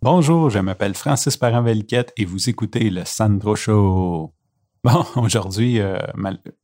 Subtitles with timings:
[0.00, 4.32] Bonjour, je m'appelle Francis parent et vous écoutez le Sandro Show.
[4.84, 5.98] Bon, aujourd'hui, euh,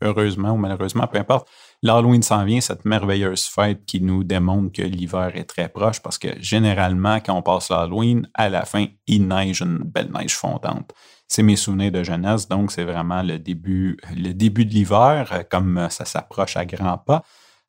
[0.01, 1.49] heureusement ou malheureusement, peu importe,
[1.83, 6.17] l'Halloween s'en vient, cette merveilleuse fête qui nous démontre que l'hiver est très proche parce
[6.17, 10.93] que généralement, quand on passe l'Halloween, à la fin, il neige une belle neige fondante.
[11.27, 16.05] C'est mes souvenirs de jeunesse, donc c'est vraiment le début, de l'hiver, euh, comme ça
[16.05, 17.25] s'approche à grands pas.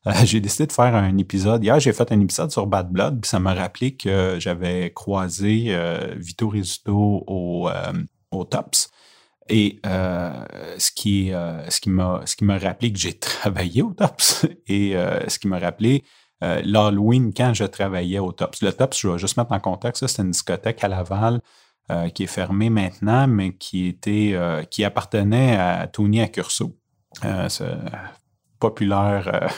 [0.06, 1.64] Euh, j'ai décidé de faire un épisode.
[1.64, 5.76] Hier, j'ai fait un épisode sur Bad Blood, puis ça m'a rappelé que j'avais croisé
[6.16, 7.68] Vito Rizzuto au,
[8.30, 8.90] au Tops.
[9.48, 10.44] Et euh,
[10.78, 14.96] ce qui, euh, ce qui m'a qui m'a rappelé que j'ai travaillé au TOPS et
[14.96, 16.04] euh, ce qui m'a rappelé
[16.42, 18.60] l'Halloween quand je travaillais au TOPS.
[18.60, 21.40] Le TOPS, je vais juste mettre en contexte, c'est une discothèque à Laval
[22.14, 24.36] qui est fermée maintenant, mais qui était
[24.70, 26.76] qui appartenait à Tony Accurso,
[27.22, 27.64] ce
[28.60, 29.48] populaire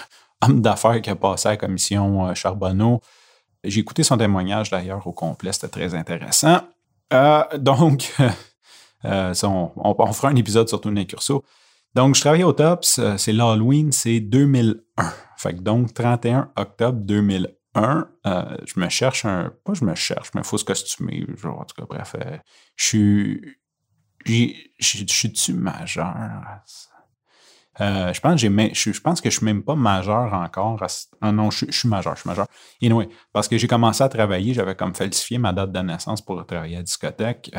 [0.42, 3.00] homme d'affaires qui a passé à la commission Charbonneau.
[3.64, 6.60] J'ai écouté son témoignage d'ailleurs au complet, c'était très intéressant.
[7.58, 8.14] donc,
[9.04, 11.44] euh, on, fera un épisode sur Tony Curso.
[11.94, 15.12] Donc, je travaillais au TOPS, euh, c'est l'Halloween, c'est 2001.
[15.36, 19.52] Fait que donc, 31 octobre 2001, euh, je me cherche un.
[19.64, 21.24] Pas je me cherche, mais il faut se costumer.
[21.36, 22.14] Genre, en tout cas, bref,
[22.76, 23.56] je suis.
[24.26, 26.14] Je suis-tu majeur?
[27.78, 30.84] Je, pense je, pense que je suis même pas majeur encore.
[31.20, 32.46] Ah non, je, suis majeur, je suis majeur.
[32.82, 36.44] Anyway, parce que j'ai commencé à travailler, j'avais comme falsifié ma date de naissance pour
[36.46, 37.50] travailler à la discothèque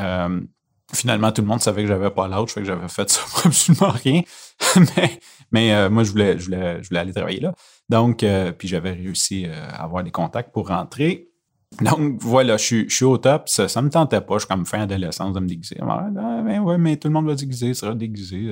[0.94, 3.48] finalement, tout le monde savait que j'avais pas l'âge, fait que j'avais fait ça pour
[3.48, 4.22] absolument rien.
[5.52, 7.54] mais euh, moi, je voulais, je, voulais, je voulais aller travailler là.
[7.90, 11.28] Donc, euh, puis j'avais réussi euh, à avoir des contacts pour rentrer.
[11.82, 13.48] Donc, voilà, je, suis au top.
[13.48, 14.36] Ça, ne me tentait pas.
[14.36, 15.78] Je suis comme fin adolescence de me déguiser.
[15.82, 16.10] Ah,
[16.44, 18.52] ouais, mais tout le monde va déguiser, sera déguisé.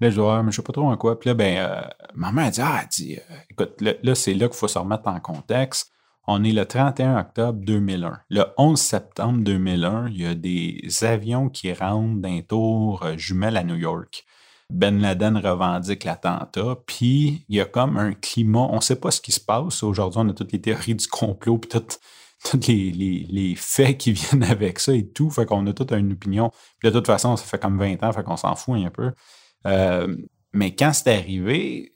[0.00, 1.18] Là, je dis, mais je sais pas trop en quoi.
[1.18, 3.18] Puis là, ben, ma mère a dit, ah, elle dit,
[3.50, 5.92] écoute, là c'est là qu'il faut se remettre en contexte.
[6.30, 8.20] On est le 31 octobre 2001.
[8.28, 13.56] Le 11 septembre 2001, il y a des avions qui rentrent d'un tour euh, jumelle
[13.56, 14.26] à New York.
[14.70, 19.10] Ben Laden revendique l'attentat, puis il y a comme un climat, on ne sait pas
[19.10, 19.82] ce qui se passe.
[19.82, 21.98] Aujourd'hui, on a toutes les théories du complot, puis tous
[22.68, 25.30] les, faits qui viennent avec ça et tout.
[25.30, 26.50] Fait qu'on a toute une opinion.
[26.78, 29.12] Puis de toute façon, ça fait comme 20 ans, fait qu'on s'en fout un peu.
[29.66, 30.16] Euh,
[30.52, 31.92] mais quand c'est arrivé,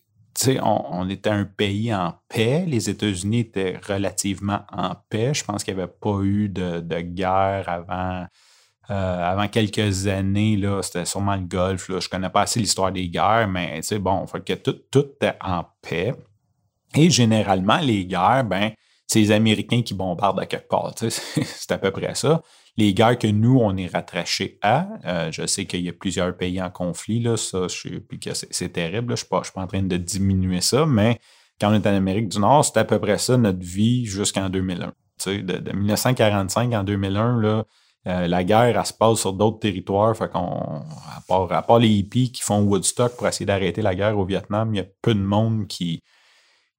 [0.62, 2.64] on, on, était un pays en paix.
[2.66, 5.34] Les États-Unis étaient relativement en paix.
[5.34, 8.26] Je pense qu'il n'y avait pas eu de, guerre avant,
[8.90, 10.60] euh, avant quelques années.
[10.82, 11.86] C'était sûrement le Golfe.
[11.88, 15.64] Je ne connais pas assez l'histoire des guerres, mais bon, que tout, tout était en
[15.80, 16.14] paix.
[16.94, 18.72] Et généralement, les guerres, ben,
[19.06, 20.94] c'est les Américains qui bombardent à quelque part.
[20.98, 22.42] C'est à peu près ça
[22.76, 26.36] les guerres que nous, on est rattachés à, euh, je sais qu'il y a plusieurs
[26.36, 27.66] pays en conflit, là, ça,
[28.08, 31.18] puis que c'est terrible, je ne suis, pas en train de diminuer ça, mais
[31.60, 34.48] quand on est en Amérique du Nord, c'est à peu près ça notre vie jusqu'en
[34.48, 34.92] 2001.
[35.26, 37.64] De, de, 1945 en 2001, là,
[38.08, 40.16] euh, la guerre, elle se passe sur d'autres territoires.
[40.30, 40.82] Qu'on,
[41.16, 44.24] à, part, à part les hippies qui font Woodstock pour essayer d'arrêter la guerre au
[44.24, 46.02] Vietnam, il y a peu de monde qui,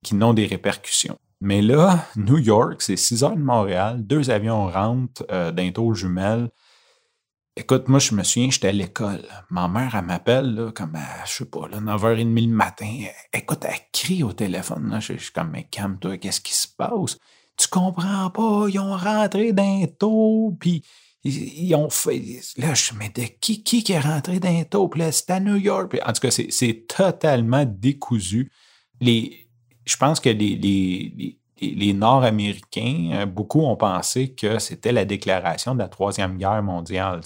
[0.03, 1.17] qui n'ont des répercussions.
[1.43, 5.93] Mais là, New York, c'est 6 heures de Montréal, deux avions rentrent euh, d'un taux
[5.93, 6.49] jumelle.
[7.57, 9.25] Écoute, moi, je me souviens, j'étais à l'école.
[9.49, 12.89] Ma mère, elle m'appelle, comme, à, je sais pas, là, 9h30 le matin.
[13.33, 14.97] Écoute, elle crie au téléphone.
[15.01, 17.17] Je, suis comme, mais calme-toi, qu'est-ce qui se passe?
[17.57, 20.81] Tu comprends pas, ils ont rentré d'un taux, puis
[21.25, 22.21] ils, ont fait.
[22.55, 24.87] Là, je me dis, qui, qui est rentré d'un taux?
[24.87, 25.99] Puis là, c'est à New York.
[26.05, 28.49] en tout cas, c'est totalement décousu.
[29.01, 29.42] Les,
[29.85, 35.87] je pense que les, Nord-Américains, euh, beaucoup ont pensé que c'était la déclaration de la
[35.87, 37.21] Troisième Guerre mondiale.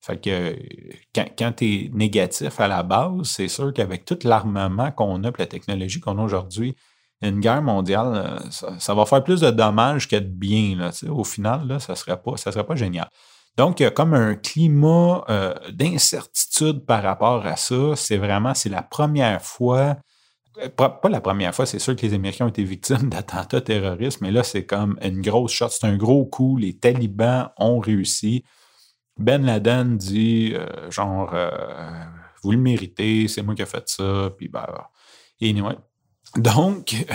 [0.00, 0.56] Fait que
[1.14, 5.46] quand, tu es négatif à la base, c'est sûr qu'avec tout l'armement qu'on a, la
[5.46, 6.76] technologie qu'on a aujourd'hui,
[7.22, 10.90] une guerre mondiale, euh, ça, va faire plus de dommages que de bien.
[11.08, 13.08] Au final, là, ça ne serait, pas, serait pas génial.
[13.56, 17.96] Donc, il y a comme un climat euh, d'incertitude par rapport à ça.
[17.96, 19.96] C'est vraiment, c'est la première fois
[20.76, 24.30] pas, la première fois, c'est sûr que les Américains ont été victimes d'attentats terroristes, mais
[24.30, 26.56] là, c'est comme une grosse shot, c'est un gros coup.
[26.56, 28.44] Les talibans ont réussi.
[29.16, 31.50] Ben Laden dit, euh, genre, euh,
[32.42, 34.66] vous le méritez, c'est moi qui ai fait ça, puis ben,
[35.40, 35.76] anyway.
[36.36, 37.06] Donc,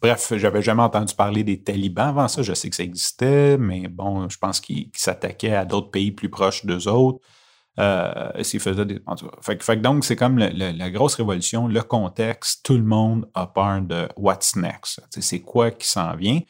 [0.00, 2.42] bref, j'avais jamais entendu parler des talibans avant ça.
[2.42, 6.30] Je sais que ça existait, mais bon, je pense qu'ils s'attaquaient à d'autres pays plus
[6.30, 7.20] proches d'eux autres.
[7.78, 9.00] Euh, s'il faisait des.
[9.40, 14.08] fait, donc, c'est comme la grosse révolution, le contexte, tout le monde a peur de
[14.16, 15.00] what's next.
[15.10, 16.40] C'est quoi qui s'en vient.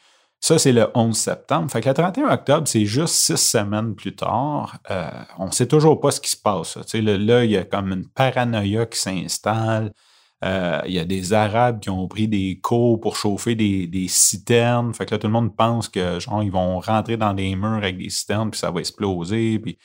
[0.41, 1.69] Ça, c'est le 11 septembre.
[1.69, 4.77] Fait que le 31 octobre, c'est juste six semaines plus tard.
[4.89, 6.77] Euh, on ne sait toujours pas ce qui se passe.
[6.93, 9.91] Là, il y a comme une paranoïa qui s'installe.
[10.45, 14.07] Euh, il y a des Arabes qui ont pris des cours pour chauffer des, des,
[14.07, 14.93] citernes.
[14.93, 17.75] Fait que là, tout le monde pense que genre ils vont rentrer dans des murs
[17.75, 19.59] avec des citernes, puis ça va exploser.
[19.59, 19.77] Puis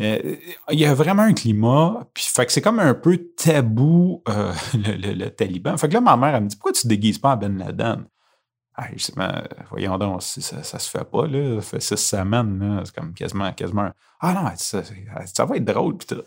[0.00, 0.36] euh,
[0.70, 4.52] il y a vraiment un climat, puis fait que c'est comme un peu tabou euh,
[4.74, 5.76] le, Taliban.
[5.76, 7.56] Fait que là, ma mère, elle me dit Pourquoi tu te déguises pas à Ben
[7.58, 8.04] Laden?
[9.16, 11.62] Ben, voyons donc, ça, ça se fait pas, là.
[11.62, 12.82] Ça fait six semaines.
[12.84, 13.90] C'est comme quasiment, quasiment.
[14.20, 14.82] Ah non, ça,
[15.24, 16.22] ça va être drôle, puis tout.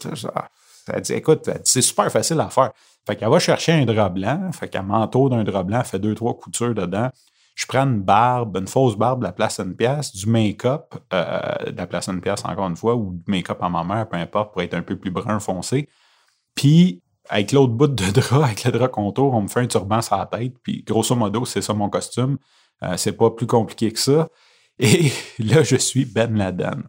[0.91, 2.71] Elle dit Écoute, c'est super facile à faire.
[3.05, 6.15] Fait qu'elle va chercher un drap blanc, fait qu'elle m'entoure d'un drap blanc, fait deux,
[6.15, 7.11] trois coutures dedans
[7.59, 11.87] je prends une barbe, une fausse barbe la place une pièce, du make-up euh, la
[11.87, 14.61] place une pièce encore une fois, ou du make-up à ma mère, peu importe, pour
[14.61, 15.89] être un peu plus brun foncé.
[16.55, 20.01] Puis, avec l'autre bout de drap, avec le drap contour, on me fait un turban
[20.01, 20.53] sur la tête.
[20.63, 22.37] Puis, grosso modo, c'est ça mon costume.
[22.81, 24.29] Euh, c'est pas plus compliqué que ça.
[24.79, 26.83] Et là, je suis Ben Laden.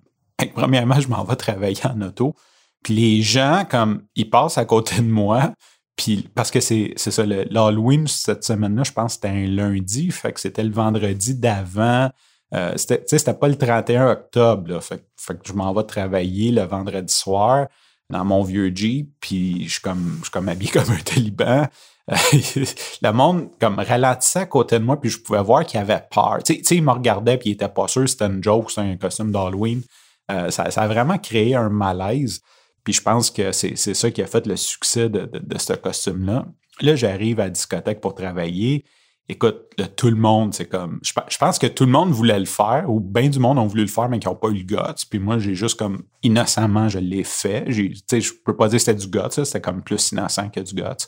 [0.55, 2.37] premièrement, je m'en vais travailler en auto.
[2.84, 5.52] Puis les gens, comme, ils passent à côté de moi,
[6.00, 10.32] puis parce que c'est ça, l'Halloween cette semaine-là, je pense que c'était un lundi, fait
[10.32, 12.08] que c'était le vendredi d'avant.
[12.55, 17.67] Euh, c'était pas le 31 octobre, fait, que je m'en vais travailler le vendredi soir
[18.08, 21.69] dans mon vieux Jeep, puis je suis comme, comme habillé comme un taliban.
[22.08, 26.38] le monde comme ralentissait à côté de moi, puis je pouvais voir qu'il avait peur.
[26.43, 28.97] Tu sais, il me regardait, puis il était pas sûr c'était une joke, c'était un
[28.97, 29.82] costume d'Halloween.
[30.31, 32.41] Euh, ça, ça, a vraiment créé un malaise.
[32.84, 36.46] Puis je pense que c'est ça qui a fait le succès de, ce costume-là.
[36.80, 38.84] Là, j'arrive à la discothèque pour travailler.
[39.28, 40.98] Écoute, tout le monde, c'est comme.
[41.02, 43.82] Je, pense que tout le monde voulait le faire, ou bien du monde ont voulu
[43.82, 45.06] le faire, mais qui n'ont pas eu le guts.
[45.08, 47.64] Puis moi, j'ai juste comme innocemment, je l'ai fait.
[47.66, 50.60] Tu sais, je peux pas dire que c'était du guts, c'était comme plus innocent que
[50.60, 51.06] du guts.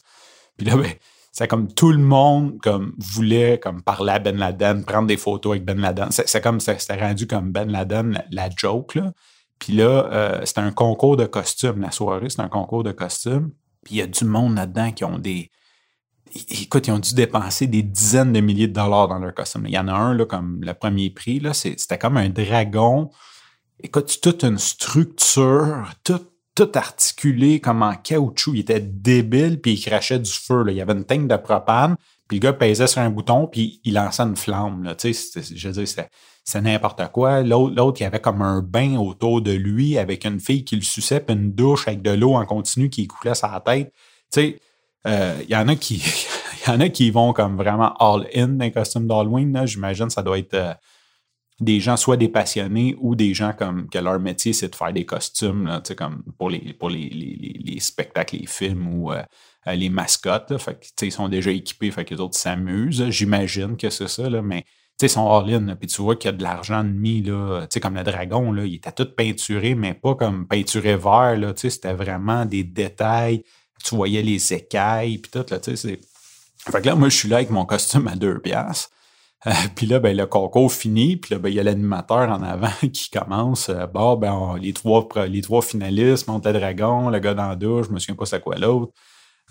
[0.57, 0.93] Puis là, ben,
[1.33, 5.53] c'est comme tout le monde comme voulait comme parler à Ben Laden, prendre des photos
[5.53, 6.11] avec Ben Laden.
[6.11, 9.13] C'est comme c'était rendu comme Ben Laden la, la joke là.
[9.63, 11.83] Puis là, euh, c'était un concours de costumes.
[11.83, 13.53] La soirée, c'est un concours de costumes.
[13.85, 15.53] Puis il y a du monde là-dedans qui ont des.
[16.49, 19.67] Écoute, ils ont dû dépenser des dizaines de milliers de dollars dans leur costume.
[19.69, 23.11] Il y en a un, là, comme le premier prix, là, c'était comme un dragon.
[23.79, 26.27] Écoute, toute une structure, tout,
[26.57, 28.55] tout articulé comme en caoutchouc.
[28.55, 30.65] Il était débile, puis il crachait du feu.
[30.71, 31.95] Il y avait une tank de propane,
[32.27, 34.93] puis le gars pesait sur un bouton, puis il lançait une flamme.
[34.99, 36.07] Tu sais, je veux dire,
[36.45, 37.43] c'est n'importe quoi.
[37.43, 41.21] L'autre, il avait comme un bain autour de lui avec une fille qui le suçait,
[41.21, 43.93] puis une douche avec de l'eau en continu qui coulait la tête.
[44.33, 44.61] Tu sais,
[45.07, 46.03] euh, il y en a qui.
[46.67, 49.67] y en a qui vont comme vraiment all-in dans les costumes d'Halloween.
[49.67, 50.75] J'imagine ça doit être euh,
[51.61, 54.93] des gens, soit des passionnés ou des gens comme que leur métier, c'est de faire
[54.93, 59.23] des costumes, là, comme pour les, les, les, les, spectacles, les films ou euh,
[59.67, 60.57] les mascottes.
[60.59, 63.09] Fait ils sont déjà équipés, fait que les autres s'amusent.
[63.11, 64.65] J'imagine que c'est ça, mais
[65.09, 67.67] sais, son all-in, puis tu vois qu'il y a de l'argent de mis, là, tu
[67.71, 71.53] sais, comme le dragon, là, il était tout peinturé, mais pas comme peinturé vert, là,
[71.55, 73.45] tu c'était vraiment des détails,
[73.85, 76.01] tu voyais les écailles, puis tout, là, tu sais,
[76.71, 78.91] Fait que là, moi, je suis là avec mon costume à deux piastres,
[79.47, 82.43] euh, puis là, ben, le concours finit, puis là, ben, il y a l'animateur en
[82.43, 83.69] avant qui commence.
[83.69, 87.57] Euh, bon, ben, les, trois, les trois finalistes montent le dragon, le gars dans la
[87.57, 88.93] douche, je me souviens pas c'est quoi l'autre.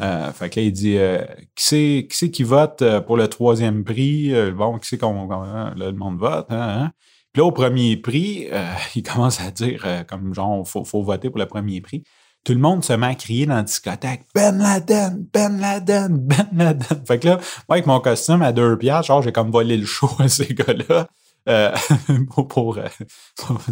[0.01, 1.24] Euh, fait que là, il dit euh,
[1.56, 4.33] qui c'est qui vote euh, pour le troisième prix?
[4.51, 5.31] bon, qui c'est qu'on.
[5.31, 6.92] Hein, le monde vote, hein, hein?
[7.33, 8.48] Puis là, au premier prix,
[8.95, 12.03] il commence à dire comme genre, faut, faut voter pour le premier prix.
[12.44, 16.47] Tout le monde se met à crier dans la discothèque Ben Laden, Ben Laden, Ben
[16.51, 17.06] Laden.
[17.06, 17.36] Fait que là,
[17.69, 20.54] moi, avec mon costume à deux piastres, genre, j'ai comme volé le show à ces
[20.54, 21.07] gars-là.
[22.50, 22.77] pour,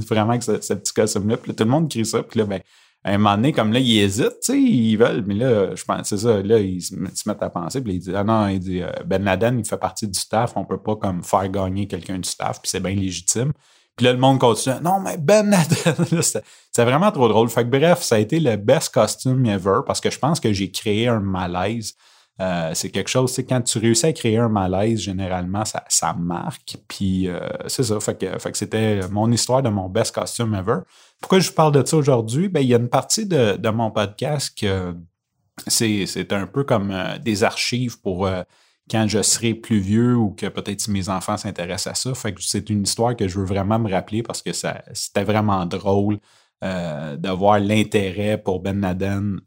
[0.09, 1.37] vraiment que ce, petit costume-là.
[1.37, 2.23] Puis là, tout le monde crie ça.
[2.23, 2.61] Puis là, ben,
[3.03, 5.83] à un moment donné, comme là, ils hésitent, tu sais, ils veulent, mais là, je
[5.85, 8.59] pense, c'est ça, là, ils se, mettent à penser, puis ils disent, ah non, il
[8.59, 11.87] dit, euh, Ben Laden, il fait partie du staff, on peut pas comme faire gagner
[11.87, 13.53] quelqu'un du staff, puis c'est bien légitime.
[13.95, 17.49] Puis là, le monde continue, non, mais Ben Laden, c'est vraiment trop drôle.
[17.49, 20.51] Fait que bref, ça a été le best costume ever, parce que je pense que
[20.51, 21.95] j'ai créé un malaise.
[22.41, 26.77] Euh, c'est quelque chose, c'est quand tu réussis à créer un malaise, généralement, ça, marque.
[26.87, 27.97] Puis euh, c'est ça.
[28.13, 30.79] Que, c'était mon histoire de mon best costume ever.
[31.19, 32.47] Pourquoi je vous parle de ça aujourd'hui?
[32.47, 34.95] Ben, il y a une partie de, mon podcast que
[35.67, 38.29] c'est un peu comme euh, des archives pour
[38.89, 42.13] quand je serai plus vieux ou que peut-être mes enfants s'intéressent à ça.
[42.15, 45.65] Fait que c'est une histoire que je veux vraiment me rappeler parce que c'était vraiment
[45.65, 46.19] drôle
[46.61, 49.39] de voir l'intérêt pour Ben Laden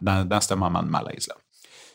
[0.00, 1.34] dans, dans ce moment de malaise-là.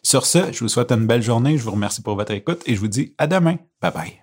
[0.05, 2.75] Sur ce, je vous souhaite une belle journée, je vous remercie pour votre écoute et
[2.75, 3.57] je vous dis à demain.
[3.81, 4.22] Bye bye.